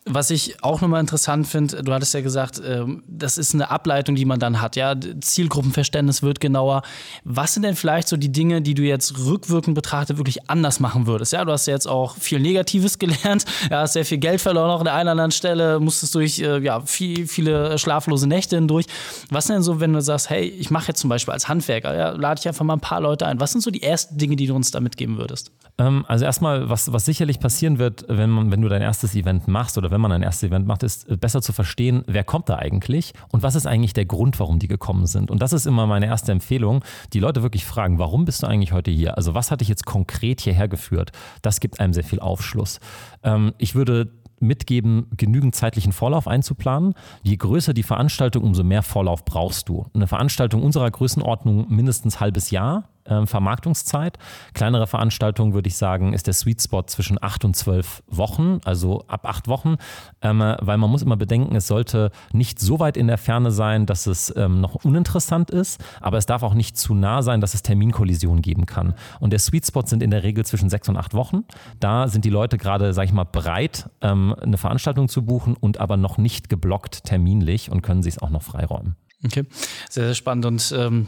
was 0.07 0.29
ich 0.29 0.63
auch 0.63 0.81
nochmal 0.81 1.01
interessant 1.01 1.47
finde, 1.47 1.81
du 1.81 1.91
hattest 1.91 2.13
ja 2.13 2.21
gesagt, 2.21 2.61
ähm, 2.63 3.03
das 3.07 3.39
ist 3.39 3.55
eine 3.55 3.71
Ableitung, 3.71 4.15
die 4.15 4.25
man 4.25 4.39
dann 4.39 4.61
hat. 4.61 4.75
Ja, 4.75 4.93
Zielgruppenverständnis 4.95 6.21
wird 6.21 6.39
genauer. 6.39 6.83
Was 7.23 7.55
sind 7.55 7.63
denn 7.63 7.75
vielleicht 7.75 8.07
so 8.07 8.15
die 8.15 8.31
Dinge, 8.31 8.61
die 8.61 8.75
du 8.75 8.83
jetzt 8.83 9.17
rückwirkend 9.17 9.73
betrachtet 9.73 10.17
wirklich 10.17 10.47
anders 10.47 10.79
machen 10.79 11.07
würdest? 11.07 11.33
Ja, 11.33 11.43
du 11.43 11.51
hast 11.51 11.65
ja 11.65 11.73
jetzt 11.73 11.87
auch 11.87 12.17
viel 12.17 12.39
Negatives 12.39 12.99
gelernt, 12.99 13.45
ja, 13.71 13.81
hast 13.81 13.93
sehr 13.93 14.05
viel 14.05 14.19
Geld 14.19 14.41
verloren 14.41 14.69
auch 14.69 14.79
an 14.79 14.85
der 14.85 14.93
einen 14.93 15.07
oder 15.07 15.11
anderen 15.11 15.31
Stelle, 15.31 15.79
musstest 15.79 16.13
durch 16.13 16.39
äh, 16.39 16.59
ja, 16.59 16.81
viel, 16.81 17.27
viele 17.27 17.79
schlaflose 17.79 18.27
Nächte 18.27 18.57
hindurch. 18.57 18.85
Was 19.31 19.47
denn 19.47 19.63
so, 19.63 19.79
wenn 19.79 19.93
du 19.93 20.01
sagst, 20.01 20.29
hey, 20.29 20.43
ich 20.43 20.69
mache 20.69 20.89
jetzt 20.89 20.99
zum 20.99 21.09
Beispiel 21.09 21.33
als 21.33 21.47
Handwerker, 21.47 21.95
ja, 21.97 22.09
lade 22.11 22.39
ich 22.39 22.47
einfach 22.47 22.63
mal 22.63 22.73
ein 22.73 22.79
paar 22.79 23.01
Leute 23.01 23.25
ein. 23.25 23.39
Was 23.39 23.53
sind 23.53 23.61
so 23.61 23.71
die 23.71 23.81
ersten 23.81 24.19
Dinge, 24.19 24.35
die 24.35 24.45
du 24.45 24.55
uns 24.55 24.69
da 24.69 24.79
mitgeben 24.81 25.17
würdest? 25.17 25.51
Ähm, 25.79 26.05
also 26.07 26.25
erstmal, 26.25 26.69
was, 26.69 26.93
was 26.93 27.05
sicherlich 27.05 27.39
passieren 27.39 27.79
wird, 27.79 28.05
wenn, 28.07 28.51
wenn 28.51 28.61
du 28.61 28.69
dein 28.69 28.83
erstes 28.83 29.15
Event 29.15 29.47
machst 29.47 29.79
oder 29.79 29.91
wenn 29.94 29.94
man 30.01 30.11
ein 30.11 30.21
erstes 30.21 30.49
Event 30.49 30.67
macht, 30.67 30.83
ist 30.83 31.09
äh, 31.09 31.17
besser 31.17 31.41
zu 31.41 31.53
verstehen, 31.53 32.03
wer 32.07 32.23
kommt 32.23 32.49
da 32.49 32.57
eigentlich 32.57 33.13
und 33.29 33.43
was 33.43 33.55
ist 33.55 33.65
eigentlich 33.65 33.93
der 33.93 34.05
Grund, 34.05 34.39
warum 34.39 34.59
die 34.59 34.67
gekommen 34.67 35.07
sind. 35.07 35.31
Und 35.31 35.41
das 35.41 35.53
ist 35.53 35.65
immer 35.65 35.87
meine 35.87 36.07
erste 36.07 36.31
Empfehlung, 36.31 36.83
die 37.13 37.19
Leute 37.19 37.43
wirklich 37.43 37.65
fragen, 37.65 37.99
warum 37.99 38.25
bist 38.25 38.43
du 38.43 38.47
eigentlich 38.47 38.73
heute 38.73 38.91
hier? 38.91 39.17
Also 39.17 39.33
was 39.33 39.51
hat 39.51 39.61
dich 39.61 39.67
jetzt 39.67 39.85
konkret 39.85 40.41
hierher 40.41 40.67
geführt? 40.67 41.11
Das 41.41 41.59
gibt 41.59 41.79
einem 41.79 41.93
sehr 41.93 42.03
viel 42.03 42.19
Aufschluss. 42.19 42.79
Ähm, 43.23 43.53
ich 43.57 43.75
würde 43.75 44.11
mitgeben, 44.39 45.07
genügend 45.15 45.55
zeitlichen 45.55 45.91
Vorlauf 45.91 46.27
einzuplanen. 46.27 46.93
Je 47.23 47.37
größer 47.37 47.73
die 47.73 47.83
Veranstaltung, 47.83 48.43
umso 48.43 48.63
mehr 48.63 48.83
Vorlauf 48.83 49.25
brauchst 49.25 49.69
du. 49.69 49.85
Eine 49.93 50.07
Veranstaltung 50.07 50.61
unserer 50.63 50.91
Größenordnung 50.91 51.67
mindestens 51.69 52.19
halbes 52.19 52.51
Jahr 52.51 52.89
äh, 53.05 53.25
Vermarktungszeit. 53.25 54.17
Kleinere 54.53 54.87
Veranstaltungen 54.87 55.53
würde 55.53 55.67
ich 55.67 55.77
sagen, 55.77 56.13
ist 56.13 56.27
der 56.27 56.33
Sweet 56.33 56.61
Spot 56.61 56.83
zwischen 56.83 57.21
acht 57.21 57.45
und 57.45 57.55
zwölf 57.55 58.03
Wochen, 58.07 58.59
also 58.65 59.05
ab 59.07 59.27
acht 59.27 59.47
Wochen, 59.47 59.77
ähm, 60.21 60.39
weil 60.39 60.77
man 60.77 60.89
muss 60.89 61.01
immer 61.01 61.17
bedenken, 61.17 61.55
es 61.55 61.67
sollte 61.67 62.11
nicht 62.31 62.59
so 62.59 62.79
weit 62.79 62.97
in 62.97 63.07
der 63.07 63.17
Ferne 63.17 63.51
sein, 63.51 63.85
dass 63.85 64.07
es 64.07 64.35
ähm, 64.35 64.61
noch 64.61 64.75
uninteressant 64.83 65.49
ist, 65.49 65.83
aber 66.01 66.17
es 66.17 66.25
darf 66.25 66.43
auch 66.43 66.53
nicht 66.53 66.77
zu 66.77 66.93
nah 66.93 67.21
sein, 67.21 67.41
dass 67.41 67.53
es 67.53 67.63
Terminkollisionen 67.63 68.41
geben 68.41 68.65
kann. 68.65 68.93
Und 69.19 69.31
der 69.31 69.39
Sweet 69.39 69.65
Spot 69.65 69.83
sind 69.85 70.03
in 70.03 70.11
der 70.11 70.23
Regel 70.23 70.45
zwischen 70.45 70.69
sechs 70.69 70.89
und 70.89 70.97
acht 70.97 71.13
Wochen. 71.13 71.45
Da 71.79 72.07
sind 72.07 72.25
die 72.25 72.29
Leute 72.29 72.57
gerade, 72.57 72.93
sag 72.93 73.05
ich 73.05 73.13
mal, 73.13 73.23
bereit, 73.23 73.89
ähm, 74.01 74.35
eine 74.41 74.57
Veranstaltung 74.57 75.07
zu 75.07 75.23
buchen 75.23 75.55
und 75.59 75.79
aber 75.79 75.97
noch 75.97 76.17
nicht 76.17 76.49
geblockt 76.49 77.03
terminlich 77.05 77.71
und 77.71 77.81
können 77.81 78.03
sich 78.03 78.15
es 78.15 78.21
auch 78.21 78.29
noch 78.29 78.43
freiräumen. 78.43 78.95
Okay, 79.23 79.45
sehr, 79.89 80.05
sehr 80.05 80.15
spannend. 80.15 80.45
Und 80.45 80.73
ähm, 80.77 81.07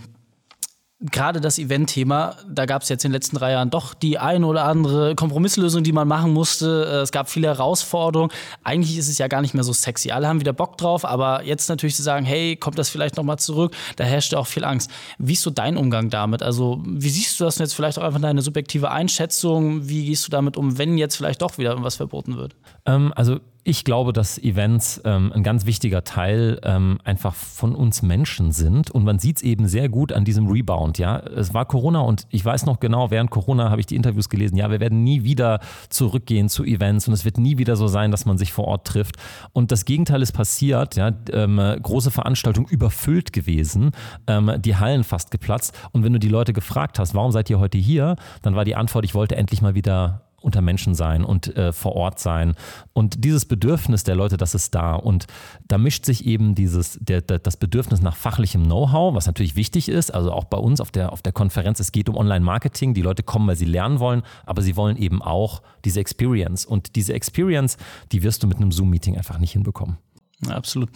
gerade 1.00 1.42
das 1.42 1.60
Event-Thema, 1.60 2.38
da 2.50 2.66
gab 2.66 2.82
es 2.82 2.90
jetzt 2.90 3.06
in 3.06 3.10
den 3.10 3.14
letzten 3.14 3.36
drei 3.36 3.52
Jahren 3.52 3.70
doch 3.70 3.94
die 3.94 4.18
ein 4.18 4.44
oder 4.44 4.64
andere 4.66 5.14
Kompromisslösung, 5.14 5.84
die 5.84 5.92
man 5.92 6.08
machen 6.08 6.34
musste. 6.34 6.86
Äh, 6.86 6.96
es 7.02 7.12
gab 7.12 7.30
viele 7.30 7.48
Herausforderungen. 7.48 8.32
Eigentlich 8.64 8.98
ist 8.98 9.08
es 9.08 9.20
ja 9.20 9.28
gar 9.28 9.42
nicht 9.42 9.54
mehr 9.54 9.64
so 9.64 9.74
sexy. 9.74 10.12
Alle 10.12 10.28
haben 10.28 10.40
wieder 10.40 10.54
Bock 10.54 10.78
drauf, 10.78 11.06
aber 11.06 11.44
jetzt 11.44 11.70
natürlich 11.70 11.96
zu 11.96 12.02
sagen, 12.02 12.26
hey, 12.26 12.56
kommt 12.56 12.80
das 12.80 12.90
vielleicht 12.90 13.16
nochmal 13.16 13.38
zurück, 13.38 13.76
da 13.96 14.06
herrscht 14.06 14.34
ja 14.34 14.40
auch 14.40 14.48
viel 14.48 14.64
Angst. 14.64 14.90
Wie 15.20 15.34
ist 15.34 15.44
so 15.44 15.52
dein 15.52 15.78
Umgang 15.78 16.10
damit? 16.10 16.42
Also, 16.42 16.82
wie 16.84 17.10
siehst 17.10 17.40
du 17.40 17.44
das 17.44 17.60
jetzt 17.60 17.74
vielleicht 17.74 18.00
auch 18.00 18.04
einfach 18.04 18.22
deine 18.22 18.42
subjektive 18.42 18.90
Einschätzung? 18.90 19.88
Wie 19.88 20.06
gehst 20.06 20.26
du 20.26 20.32
damit 20.32 20.58
um, 20.58 20.80
wenn 20.80 20.98
jetzt 20.98 21.16
vielleicht 21.16 21.44
doch 21.44 21.60
wieder 21.60 21.82
was 21.84 21.98
verboten 21.98 22.38
wird? 22.38 22.56
Ähm, 22.86 23.14
also, 23.16 23.40
ich 23.68 23.84
glaube, 23.84 24.14
dass 24.14 24.38
Events 24.38 25.02
ähm, 25.04 25.34
ein 25.34 25.44
ganz 25.44 25.66
wichtiger 25.66 26.06
Teil 26.06 26.58
ähm, 26.64 27.00
einfach 27.04 27.36
von 27.36 27.76
uns 27.76 28.02
Menschen 28.02 28.54
sind 28.54 28.92
und 28.92 29.04
man 29.04 29.20
sieht 29.20 29.38
es 29.38 29.44
eben 29.44 29.68
sehr 29.68 29.90
gut 29.90 30.14
an 30.14 30.24
diesem 30.24 30.48
Rebound. 30.48 30.98
Ja, 31.00 31.18
es 31.18 31.54
war 31.54 31.66
Corona 31.66 32.00
und 32.00 32.28
ich 32.30 32.46
weiß 32.46 32.66
noch 32.66 32.80
genau, 32.80 33.12
während 33.12 33.30
Corona 33.30 33.70
habe 33.70 33.82
ich 33.82 33.86
die 33.86 33.98
Interviews 33.98 34.30
gelesen. 34.30 34.56
Ja, 34.56 34.72
wir 34.72 34.80
werden 34.80 35.04
nie 35.04 35.26
wieder 35.26 35.60
zurückgehen 35.90 36.48
zu 36.48 36.64
Events 36.64 37.10
und 37.10 37.14
es 37.14 37.26
wird 37.26 37.38
nie 37.38 37.58
wieder 37.58 37.76
so 37.76 37.90
sein, 37.90 38.10
dass 38.10 38.26
man 38.26 38.38
sich 38.38 38.54
vor 38.54 38.68
Ort 38.68 38.88
trifft. 38.88 39.18
Und 39.52 39.74
das 39.74 39.84
Gegenteil 39.84 40.22
ist 40.22 40.32
passiert. 40.32 40.96
Ja, 40.96 41.12
ähm, 41.34 41.60
große 41.82 42.10
Veranstaltungen 42.10 42.70
überfüllt 42.70 43.34
gewesen, 43.34 43.92
ähm, 44.28 44.50
die 44.60 44.78
Hallen 44.78 45.04
fast 45.04 45.30
geplatzt. 45.30 45.78
Und 45.92 46.06
wenn 46.06 46.14
du 46.14 46.20
die 46.20 46.30
Leute 46.30 46.54
gefragt 46.54 47.00
hast, 47.00 47.16
warum 47.16 47.34
seid 47.34 47.50
ihr 47.50 47.60
heute 47.60 47.78
hier, 47.78 48.16
dann 48.44 48.56
war 48.56 48.64
die 48.64 48.78
Antwort, 48.78 49.04
ich 49.04 49.14
wollte 49.14 49.36
endlich 49.36 49.62
mal 49.62 49.76
wieder 49.76 50.27
unter 50.42 50.62
Menschen 50.62 50.94
sein 50.94 51.24
und 51.24 51.56
äh, 51.56 51.74
vor 51.74 51.96
Ort 51.96 52.20
sein. 52.20 52.56
Und 52.94 53.24
dieses 53.24 53.46
Bedürfnis 53.46 54.04
der 54.04 54.16
Leute, 54.16 54.38
das 54.38 54.54
ist 54.54 54.76
da. 54.76 54.94
Und 54.96 55.26
da 55.68 55.78
mischt 55.78 56.06
sich 56.06 56.26
eben 56.26 56.54
dieses, 56.54 57.00
der, 57.02 57.22
der, 57.22 57.40
das 57.40 57.58
Bedürfnis 57.58 58.02
nach 58.02 58.16
fachlichem 58.16 58.64
Know-how, 58.64 59.16
was 59.16 59.26
natürlich 59.26 59.56
wichtig 59.56 59.90
ist. 59.90 60.12
Also 60.12 60.32
auch 60.32 60.46
bei 60.46 60.58
uns 60.58 60.80
auf 60.80 60.92
der, 60.92 61.12
auf 61.12 61.22
der 61.22 61.34
Konferenz, 61.34 61.80
es 61.80 61.92
geht 61.92 62.08
um 62.08 62.16
Online-Marketing. 62.16 62.94
Die 62.94 63.02
Leute 63.02 63.24
kommen, 63.24 63.48
weil 63.48 63.56
sie 63.56 63.66
lernen 63.66 64.00
wollen, 64.00 64.22
aber 64.46 64.62
sie 64.62 64.76
wollen 64.76 64.98
eben 64.98 65.22
auch 65.22 65.62
diese 65.86 66.00
Experience. 66.00 66.66
Und 66.66 66.96
diese 66.96 67.14
Experience, 67.14 67.78
die 68.12 68.22
wirst 68.22 68.44
du 68.44 68.48
mit 68.48 68.58
einem 68.58 68.72
Zoom-Meeting 68.72 69.18
einfach 69.18 69.40
nicht 69.40 69.54
hinbekommen. 69.54 69.98
Ja, 70.46 70.56
absolut. 70.56 70.90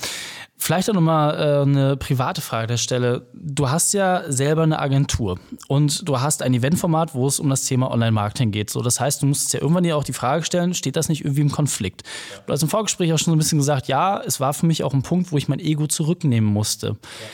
Vielleicht 0.55 0.87
auch 0.89 0.93
nochmal 0.93 1.35
äh, 1.35 1.61
eine 1.63 1.97
private 1.97 2.41
Frage 2.41 2.67
der 2.67 2.77
Stelle. 2.77 3.27
Du 3.33 3.71
hast 3.71 3.93
ja 3.93 4.31
selber 4.31 4.61
eine 4.61 4.77
Agentur 4.77 5.39
und 5.67 6.07
du 6.07 6.21
hast 6.21 6.43
ein 6.43 6.53
Eventformat, 6.53 7.15
wo 7.15 7.25
es 7.25 7.39
um 7.39 7.49
das 7.49 7.65
Thema 7.65 7.89
Online-Marketing 7.89 8.51
geht. 8.51 8.69
So, 8.69 8.83
das 8.83 8.99
heißt, 8.99 9.23
du 9.23 9.25
musst 9.25 9.51
ja 9.53 9.61
irgendwann 9.61 9.83
dir 9.83 9.97
auch 9.97 10.03
die 10.03 10.13
Frage 10.13 10.45
stellen, 10.45 10.75
steht 10.75 10.95
das 10.95 11.09
nicht 11.09 11.25
irgendwie 11.25 11.41
im 11.41 11.51
Konflikt? 11.51 12.03
Du 12.45 12.53
hast 12.53 12.61
im 12.61 12.69
Vorgespräch 12.69 13.11
auch 13.11 13.17
schon 13.17 13.31
so 13.31 13.35
ein 13.35 13.39
bisschen 13.39 13.57
gesagt, 13.57 13.87
ja, 13.87 14.21
es 14.21 14.39
war 14.39 14.53
für 14.53 14.67
mich 14.67 14.83
auch 14.83 14.93
ein 14.93 15.01
Punkt, 15.01 15.31
wo 15.31 15.37
ich 15.37 15.47
mein 15.47 15.59
Ego 15.59 15.87
zurücknehmen 15.87 16.51
musste. 16.51 16.87
Ja. 16.87 17.27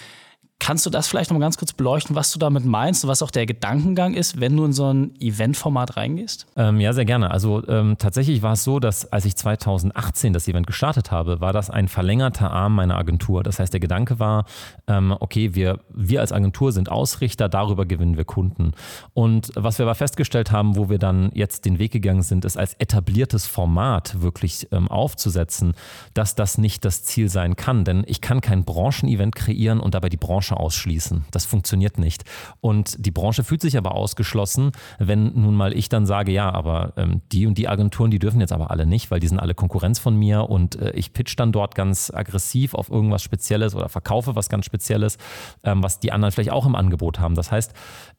Kannst 0.60 0.86
du 0.86 0.90
das 0.90 1.08
vielleicht 1.08 1.30
noch 1.30 1.38
mal 1.38 1.46
ganz 1.46 1.58
kurz 1.58 1.72
beleuchten, 1.72 2.16
was 2.16 2.32
du 2.32 2.40
damit 2.40 2.66
meinst 2.66 3.04
und 3.04 3.10
was 3.10 3.22
auch 3.22 3.30
der 3.30 3.46
Gedankengang 3.46 4.16
ist, 4.16 4.40
wenn 4.42 4.58
du 4.58 4.66
in 4.66 4.74
so 4.74 4.92
ein 4.92 5.14
Eventformat 5.20 5.98
reingehst? 5.98 6.48
Ähm, 6.58 6.80
ja, 6.80 6.94
sehr 6.94 7.06
gerne. 7.06 7.30
Also 7.30 7.66
ähm, 7.68 7.96
tatsächlich 8.00 8.42
war 8.42 8.54
es 8.54 8.64
so, 8.64 8.80
dass 8.80 9.12
als 9.12 9.26
ich 9.26 9.36
2018 9.36 10.34
das 10.34 10.48
Event 10.48 10.66
gestartet 10.66 11.12
habe, 11.12 11.40
war 11.42 11.54
das 11.54 11.70
ein 11.70 11.88
verlängerter 11.88 12.52
Arm 12.52 12.76
meiner 12.76 12.98
Agentur. 12.98 13.44
Das 13.44 13.60
heißt, 13.60 13.72
der 13.72 13.80
Gedanke 13.80 14.20
war, 14.20 14.46
ähm, 14.88 15.16
okay, 15.20 15.54
wir, 15.54 15.80
wir 15.94 16.22
als 16.22 16.32
Agentur 16.32 16.72
sind 16.72 16.90
Ausrichter, 16.92 17.50
darüber 17.50 17.86
gewinnen 17.86 18.18
wir 18.18 18.26
Kunden. 18.26 18.72
Und 19.14 19.52
was 19.56 19.78
wir 19.78 19.86
aber 19.86 19.96
festgestellt 19.96 20.52
haben, 20.52 20.76
wo 20.76 20.90
wir 20.90 20.98
dann 20.98 21.30
jetzt 21.34 21.66
den 21.66 21.78
Weg 21.78 21.92
gegangen 21.92 22.24
sind, 22.24 22.46
ist 22.46 22.58
als 22.58 22.74
etabliertes 22.74 23.46
Format 23.46 24.22
wirklich 24.22 24.68
ähm, 24.72 24.90
aufzusetzen, 24.90 25.76
dass 26.16 26.34
das 26.34 26.58
nicht 26.58 26.84
das 26.84 27.04
Ziel 27.04 27.30
sein 27.30 27.56
kann. 27.56 27.86
Denn 27.86 28.04
ich 28.08 28.22
kann 28.22 28.42
kein 28.42 28.66
Branchenevent 28.66 29.36
kreieren 29.36 29.80
und 29.80 29.94
dabei 29.94 30.10
die 30.10 30.18
Branche 30.18 30.47
Branche 30.48 30.58
ausschließen. 30.58 31.26
Das 31.32 31.46
funktioniert 31.46 31.98
nicht. 31.98 32.24
Und 32.62 33.06
die 33.06 33.12
Branche 33.12 33.44
fühlt 33.44 33.62
sich 33.62 33.78
aber 33.78 33.96
ausgeschlossen, 33.96 34.72
wenn 35.00 35.34
nun 35.34 35.56
mal 35.56 35.76
ich 35.76 35.90
dann 35.90 36.06
sage, 36.06 36.32
ja, 36.32 36.52
aber 36.52 36.94
ähm, 36.98 37.22
die 37.32 37.48
und 37.48 37.58
die 37.58 37.68
Agenturen, 37.68 38.12
die 38.12 38.20
dürfen 38.20 38.40
jetzt 38.40 38.54
aber 38.54 38.72
alle 38.72 38.86
nicht, 38.86 39.12
weil 39.12 39.20
die 39.20 39.28
sind 39.28 39.40
alle 39.40 39.54
Konkurrenz 39.54 40.00
von 40.00 40.16
mir 40.16 40.50
und 40.50 40.76
äh, 40.76 40.92
ich 40.92 41.14
pitch 41.14 41.38
dann 41.38 41.52
dort 41.52 41.76
ganz 41.76 42.12
aggressiv 42.14 42.74
auf 42.74 42.90
irgendwas 42.90 43.22
Spezielles 43.22 43.76
oder 43.76 43.90
verkaufe 43.90 44.36
was 44.36 44.50
ganz 44.50 44.66
Spezielles, 44.66 45.18
ähm, 45.64 45.84
was 45.84 46.00
die 46.00 46.12
anderen 46.12 46.32
vielleicht 46.32 46.52
auch 46.52 46.66
im 46.66 46.76
Angebot 46.76 47.20
haben. 47.20 47.36
Das 47.36 47.52
heißt, 47.52 47.74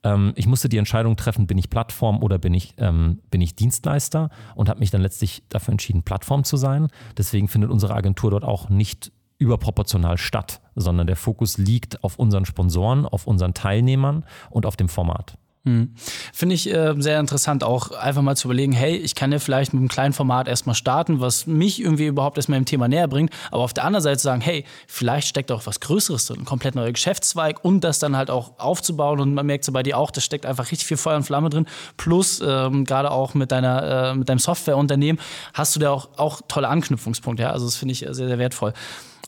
ähm, 0.04 0.32
ich 0.36 0.46
musste 0.46 0.68
die 0.68 0.78
Entscheidung 0.78 1.16
treffen, 1.16 1.46
bin 1.46 1.58
ich 1.58 1.70
Plattform 1.70 2.22
oder 2.22 2.38
bin 2.38 2.54
ich, 2.54 2.74
ähm, 2.78 3.20
bin 3.30 3.40
ich 3.40 3.54
Dienstleister 3.54 4.30
und 4.54 4.68
habe 4.68 4.80
mich 4.80 4.90
dann 4.90 5.02
letztlich 5.02 5.42
dafür 5.48 5.72
entschieden, 5.72 6.02
Plattform 6.02 6.44
zu 6.44 6.56
sein. 6.56 6.88
Deswegen 7.16 7.48
findet 7.48 7.70
unsere 7.70 7.94
Agentur 7.94 8.30
dort 8.30 8.44
auch 8.44 8.68
nicht 8.68 9.12
überproportional 9.38 10.18
statt, 10.18 10.60
sondern 10.74 11.06
der 11.06 11.16
Fokus 11.16 11.58
liegt 11.58 12.02
auf 12.04 12.18
unseren 12.18 12.44
Sponsoren, 12.44 13.06
auf 13.06 13.26
unseren 13.26 13.54
Teilnehmern 13.54 14.24
und 14.50 14.66
auf 14.66 14.76
dem 14.76 14.88
Format. 14.88 15.38
Hm. 15.64 15.92
Finde 16.32 16.54
ich 16.54 16.72
äh, 16.72 16.94
sehr 16.98 17.18
interessant, 17.18 17.64
auch 17.64 17.90
einfach 17.90 18.22
mal 18.22 18.36
zu 18.36 18.46
überlegen, 18.46 18.72
hey, 18.72 18.96
ich 18.96 19.14
kann 19.14 19.32
ja 19.32 19.38
vielleicht 19.40 19.72
mit 19.72 19.80
einem 19.80 19.88
kleinen 19.88 20.14
Format 20.14 20.46
erstmal 20.46 20.76
starten, 20.76 21.20
was 21.20 21.46
mich 21.46 21.80
irgendwie 21.80 22.06
überhaupt 22.06 22.36
erstmal 22.36 22.58
im 22.58 22.64
Thema 22.64 22.86
näher 22.86 23.08
bringt, 23.08 23.32
aber 23.50 23.64
auf 23.64 23.74
der 23.74 23.84
anderen 23.84 24.02
Seite 24.02 24.20
sagen, 24.20 24.40
hey, 24.40 24.64
vielleicht 24.86 25.26
steckt 25.26 25.50
auch 25.50 25.66
was 25.66 25.80
Größeres 25.80 26.26
drin, 26.26 26.40
ein 26.40 26.44
komplett 26.44 26.76
neuer 26.76 26.92
Geschäftszweig 26.92 27.64
und 27.64 27.82
das 27.82 27.98
dann 27.98 28.16
halt 28.16 28.30
auch 28.30 28.52
aufzubauen 28.58 29.18
und 29.20 29.34
man 29.34 29.46
merkt 29.46 29.64
so 29.64 29.72
bei 29.72 29.82
dir 29.82 29.98
auch, 29.98 30.12
da 30.12 30.20
steckt 30.20 30.46
einfach 30.46 30.70
richtig 30.70 30.86
viel 30.86 30.96
Feuer 30.96 31.16
und 31.16 31.24
Flamme 31.24 31.50
drin, 31.50 31.66
plus 31.96 32.40
ähm, 32.40 32.84
gerade 32.84 33.10
auch 33.10 33.34
mit 33.34 33.50
deiner, 33.50 34.10
äh, 34.12 34.14
mit 34.14 34.28
deinem 34.28 34.38
Softwareunternehmen 34.38 35.20
hast 35.54 35.74
du 35.74 35.80
da 35.80 35.90
auch, 35.90 36.08
auch 36.16 36.40
tolle 36.46 36.68
Anknüpfungspunkte, 36.68 37.42
ja, 37.42 37.50
also 37.50 37.66
das 37.66 37.76
finde 37.76 37.92
ich 37.92 37.98
sehr, 37.98 38.14
sehr 38.14 38.38
wertvoll. 38.38 38.74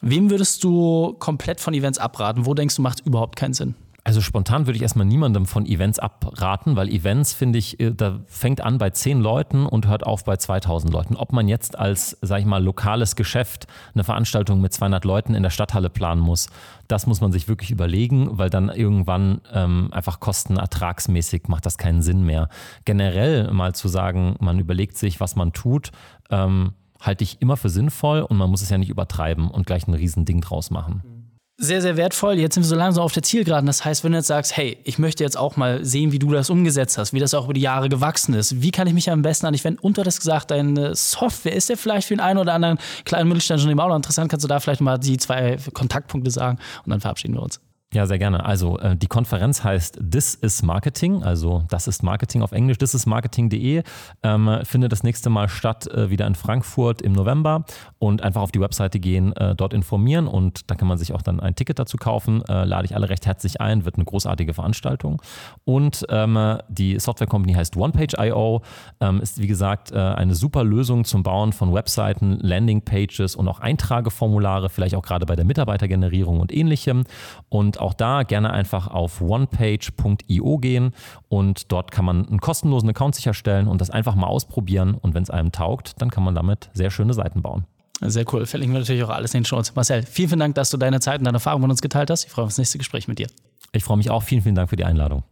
Wem 0.00 0.30
würdest 0.30 0.64
du 0.64 1.14
komplett 1.18 1.60
von 1.60 1.74
Events 1.74 1.98
abraten? 1.98 2.46
Wo 2.46 2.54
denkst 2.54 2.76
du, 2.76 2.82
macht 2.82 3.00
überhaupt 3.04 3.36
keinen 3.36 3.52
Sinn? 3.52 3.74
Also 4.02 4.22
spontan 4.22 4.66
würde 4.66 4.76
ich 4.76 4.82
erstmal 4.82 5.06
niemandem 5.06 5.44
von 5.44 5.66
Events 5.66 5.98
abraten, 5.98 6.74
weil 6.74 6.88
Events 6.88 7.34
finde 7.34 7.58
ich, 7.58 7.78
äh, 7.80 7.92
da 7.92 8.20
fängt 8.26 8.62
an 8.62 8.78
bei 8.78 8.90
10 8.90 9.20
Leuten 9.20 9.66
und 9.66 9.86
hört 9.86 10.06
auf 10.06 10.24
bei 10.24 10.36
2000 10.36 10.92
Leuten. 10.92 11.16
Ob 11.16 11.32
man 11.32 11.48
jetzt 11.48 11.78
als, 11.78 12.16
sag 12.22 12.40
ich 12.40 12.46
mal, 12.46 12.62
lokales 12.62 13.14
Geschäft 13.14 13.66
eine 13.94 14.04
Veranstaltung 14.04 14.60
mit 14.60 14.72
200 14.72 15.04
Leuten 15.04 15.34
in 15.34 15.42
der 15.42 15.50
Stadthalle 15.50 15.90
planen 15.90 16.22
muss, 16.22 16.48
das 16.88 17.06
muss 17.06 17.20
man 17.20 17.30
sich 17.30 17.46
wirklich 17.46 17.70
überlegen, 17.70 18.38
weil 18.38 18.48
dann 18.48 18.70
irgendwann 18.70 19.42
ähm, 19.52 19.88
einfach 19.92 20.18
kostenertragsmäßig 20.18 21.48
macht 21.48 21.66
das 21.66 21.76
keinen 21.76 22.02
Sinn 22.02 22.24
mehr. 22.24 22.48
Generell 22.84 23.52
mal 23.52 23.74
zu 23.74 23.88
sagen, 23.88 24.36
man 24.40 24.58
überlegt 24.58 24.96
sich, 24.96 25.20
was 25.20 25.36
man 25.36 25.52
tut, 25.52 25.92
ähm, 26.30 26.72
halte 27.00 27.24
ich 27.24 27.40
immer 27.40 27.56
für 27.56 27.68
sinnvoll 27.68 28.20
und 28.22 28.36
man 28.36 28.50
muss 28.50 28.62
es 28.62 28.70
ja 28.70 28.78
nicht 28.78 28.90
übertreiben 28.90 29.50
und 29.50 29.66
gleich 29.66 29.86
ein 29.86 29.94
Riesending 29.94 30.40
draus 30.40 30.70
machen. 30.70 31.19
Sehr, 31.62 31.82
sehr 31.82 31.98
wertvoll. 31.98 32.38
Jetzt 32.38 32.54
sind 32.54 32.62
wir 32.62 32.68
so 32.68 32.74
langsam 32.74 33.04
auf 33.04 33.12
der 33.12 33.22
Zielgeraden. 33.22 33.66
Das 33.66 33.84
heißt, 33.84 34.02
wenn 34.02 34.12
du 34.12 34.18
jetzt 34.18 34.28
sagst, 34.28 34.56
hey, 34.56 34.78
ich 34.82 34.98
möchte 34.98 35.22
jetzt 35.22 35.36
auch 35.36 35.56
mal 35.56 35.84
sehen, 35.84 36.10
wie 36.10 36.18
du 36.18 36.30
das 36.30 36.48
umgesetzt 36.48 36.96
hast, 36.96 37.12
wie 37.12 37.18
das 37.18 37.34
auch 37.34 37.44
über 37.44 37.52
die 37.52 37.60
Jahre 37.60 37.90
gewachsen 37.90 38.32
ist, 38.32 38.62
wie 38.62 38.70
kann 38.70 38.86
ich 38.86 38.94
mich 38.94 39.10
am 39.10 39.20
besten 39.20 39.44
an 39.44 39.52
dich 39.52 39.62
wenden? 39.62 39.78
Und 39.78 39.98
du 39.98 40.00
hattest 40.00 40.20
gesagt, 40.20 40.52
deine 40.52 40.94
Software 40.94 41.52
ist 41.52 41.68
ja 41.68 41.76
vielleicht 41.76 42.08
für 42.08 42.14
den 42.14 42.20
einen 42.20 42.38
oder 42.38 42.54
anderen 42.54 42.78
kleinen 43.04 43.28
Mittelständischen 43.28 43.78
auch 43.78 43.88
noch 43.88 43.96
interessant. 43.96 44.30
Kannst 44.30 44.42
du 44.42 44.48
da 44.48 44.58
vielleicht 44.58 44.80
mal 44.80 44.96
die 44.96 45.18
zwei 45.18 45.58
Kontaktpunkte 45.74 46.30
sagen 46.30 46.58
und 46.86 46.90
dann 46.92 47.00
verabschieden 47.02 47.34
wir 47.34 47.42
uns. 47.42 47.60
Ja, 47.92 48.06
sehr 48.06 48.20
gerne. 48.20 48.44
Also 48.44 48.78
äh, 48.78 48.96
die 48.96 49.08
Konferenz 49.08 49.64
heißt 49.64 49.98
This 50.08 50.36
is 50.36 50.62
Marketing, 50.62 51.24
also 51.24 51.64
das 51.70 51.88
ist 51.88 52.04
Marketing 52.04 52.40
auf 52.40 52.52
Englisch, 52.52 52.78
thisismarketing.de. 52.78 53.82
Ähm, 54.22 54.58
findet 54.62 54.92
das 54.92 55.02
nächste 55.02 55.28
Mal 55.28 55.48
statt, 55.48 55.88
äh, 55.88 56.08
wieder 56.08 56.28
in 56.28 56.36
Frankfurt 56.36 57.02
im 57.02 57.14
November 57.14 57.64
und 57.98 58.22
einfach 58.22 58.42
auf 58.42 58.52
die 58.52 58.60
Webseite 58.60 59.00
gehen, 59.00 59.34
äh, 59.34 59.56
dort 59.56 59.74
informieren 59.74 60.28
und 60.28 60.70
da 60.70 60.76
kann 60.76 60.86
man 60.86 60.98
sich 60.98 61.12
auch 61.12 61.22
dann 61.22 61.40
ein 61.40 61.56
Ticket 61.56 61.80
dazu 61.80 61.96
kaufen. 61.96 62.44
Äh, 62.48 62.62
lade 62.62 62.84
ich 62.84 62.94
alle 62.94 63.08
recht 63.08 63.26
herzlich 63.26 63.60
ein, 63.60 63.84
wird 63.84 63.96
eine 63.96 64.04
großartige 64.04 64.54
Veranstaltung. 64.54 65.20
Und 65.64 66.06
ähm, 66.10 66.58
die 66.68 66.96
Software 67.00 67.26
Company 67.26 67.54
heißt 67.54 67.76
OnePage.io, 67.76 68.62
ähm, 69.00 69.20
ist 69.20 69.40
wie 69.40 69.48
gesagt 69.48 69.90
äh, 69.90 69.98
eine 69.98 70.36
super 70.36 70.62
Lösung 70.62 71.04
zum 71.04 71.24
Bauen 71.24 71.52
von 71.52 71.74
Webseiten, 71.74 72.38
Landingpages 72.38 73.34
und 73.34 73.48
auch 73.48 73.58
Eintrageformulare, 73.58 74.68
vielleicht 74.68 74.94
auch 74.94 75.02
gerade 75.02 75.26
bei 75.26 75.34
der 75.34 75.44
Mitarbeitergenerierung 75.44 76.38
und 76.38 76.52
ähnlichem. 76.52 77.02
Und 77.48 77.79
auch 77.80 77.94
da 77.94 78.22
gerne 78.22 78.52
einfach 78.52 78.88
auf 78.88 79.20
onepage.io 79.20 80.58
gehen 80.58 80.92
und 81.28 81.72
dort 81.72 81.90
kann 81.90 82.04
man 82.04 82.26
einen 82.26 82.40
kostenlosen 82.40 82.88
Account 82.90 83.14
sicherstellen 83.14 83.68
und 83.68 83.80
das 83.80 83.90
einfach 83.90 84.14
mal 84.14 84.26
ausprobieren. 84.26 84.94
Und 84.94 85.14
wenn 85.14 85.22
es 85.22 85.30
einem 85.30 85.52
taugt, 85.52 86.00
dann 86.00 86.10
kann 86.10 86.24
man 86.24 86.34
damit 86.34 86.70
sehr 86.74 86.90
schöne 86.90 87.14
Seiten 87.14 87.42
bauen. 87.42 87.64
Sehr 88.00 88.24
cool. 88.32 88.46
Verlinken 88.46 88.74
wir 88.74 88.80
natürlich 88.80 89.02
auch 89.02 89.10
alles 89.10 89.34
in 89.34 89.40
den 89.40 89.46
Shows. 89.46 89.74
Marcel, 89.74 90.02
vielen, 90.04 90.28
vielen 90.28 90.40
Dank, 90.40 90.54
dass 90.54 90.70
du 90.70 90.76
deine 90.76 91.00
Zeit 91.00 91.18
und 91.18 91.24
deine 91.24 91.36
Erfahrungen 91.36 91.62
mit 91.62 91.70
uns 91.70 91.82
geteilt 91.82 92.10
hast. 92.10 92.24
Ich 92.24 92.30
freue 92.30 92.44
mich 92.44 92.46
auf 92.46 92.52
das 92.52 92.58
nächste 92.58 92.78
Gespräch 92.78 93.08
mit 93.08 93.18
dir. 93.18 93.26
Ich 93.72 93.84
freue 93.84 93.98
mich 93.98 94.10
auch. 94.10 94.22
Vielen, 94.22 94.42
vielen 94.42 94.54
Dank 94.54 94.70
für 94.70 94.76
die 94.76 94.84
Einladung. 94.84 95.22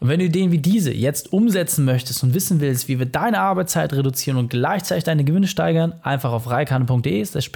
Und 0.00 0.08
wenn 0.08 0.18
du 0.18 0.24
Ideen 0.24 0.50
wie 0.50 0.58
diese 0.58 0.92
jetzt 0.92 1.32
umsetzen 1.32 1.84
möchtest 1.84 2.22
und 2.22 2.32
wissen 2.32 2.60
willst, 2.60 2.88
wie 2.88 2.98
wir 2.98 3.04
deine 3.04 3.38
Arbeitszeit 3.38 3.92
reduzieren 3.92 4.38
und 4.38 4.48
gleichzeitig 4.48 5.04
deine 5.04 5.24
Gewinne 5.24 5.46
steigern, 5.46 5.94
einfach 6.02 6.32
auf 6.32 6.48
reikane.de 6.50 7.22
slash 7.24 7.50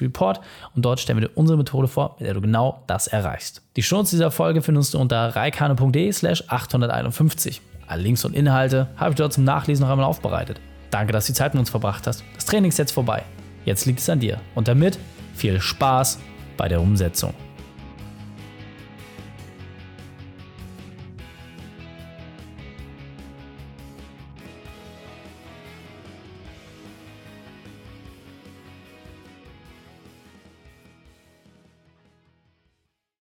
Report 0.00 0.40
und 0.76 0.84
dort 0.84 1.00
stellen 1.00 1.20
wir 1.20 1.28
dir 1.28 1.36
unsere 1.36 1.58
Methode 1.58 1.88
vor, 1.88 2.14
mit 2.18 2.26
der 2.26 2.34
du 2.34 2.40
genau 2.40 2.84
das 2.86 3.08
erreichst. 3.08 3.62
Die 3.76 3.80
Chance 3.80 4.14
dieser 4.14 4.30
Folge 4.30 4.62
findest 4.62 4.94
du 4.94 4.98
unter 4.98 5.34
reikane.de 5.34 6.12
slash 6.12 6.44
851. 6.46 7.60
Alle 7.88 8.02
Links 8.02 8.24
und 8.24 8.34
Inhalte 8.34 8.86
habe 8.96 9.10
ich 9.10 9.16
dort 9.16 9.32
zum 9.32 9.44
Nachlesen 9.44 9.84
noch 9.84 9.90
einmal 9.90 10.06
aufbereitet. 10.06 10.60
Danke, 10.90 11.12
dass 11.12 11.26
du 11.26 11.32
die 11.32 11.36
Zeit 11.36 11.54
mit 11.54 11.60
uns 11.60 11.70
verbracht 11.70 12.06
hast. 12.06 12.22
Das 12.36 12.46
Training 12.46 12.70
ist 12.70 12.78
jetzt 12.78 12.92
vorbei. 12.92 13.24
Jetzt 13.64 13.86
liegt 13.86 13.98
es 13.98 14.08
an 14.08 14.20
dir. 14.20 14.40
Und 14.54 14.68
damit 14.68 14.98
viel 15.34 15.60
Spaß 15.60 16.18
bei 16.56 16.68
der 16.68 16.80
Umsetzung. 16.80 17.34